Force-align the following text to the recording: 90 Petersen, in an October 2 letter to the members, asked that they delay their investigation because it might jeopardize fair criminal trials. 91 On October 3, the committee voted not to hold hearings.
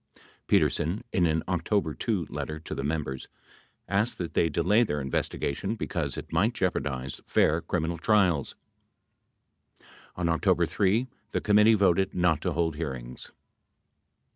90 0.15 0.23
Petersen, 0.47 1.03
in 1.13 1.27
an 1.27 1.43
October 1.47 1.93
2 1.93 2.25
letter 2.31 2.59
to 2.59 2.73
the 2.73 2.83
members, 2.83 3.27
asked 3.87 4.17
that 4.17 4.33
they 4.33 4.49
delay 4.49 4.81
their 4.81 4.99
investigation 4.99 5.75
because 5.75 6.17
it 6.17 6.33
might 6.33 6.55
jeopardize 6.55 7.21
fair 7.27 7.61
criminal 7.61 7.99
trials. 7.99 8.55
91 9.77 9.89
On 10.15 10.29
October 10.33 10.65
3, 10.65 11.05
the 11.33 11.39
committee 11.41 11.75
voted 11.75 12.15
not 12.15 12.41
to 12.41 12.53
hold 12.53 12.77
hearings. 12.77 13.31